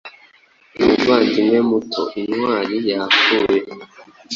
[0.79, 3.59] Umuvandimwe muto intwari yapfuye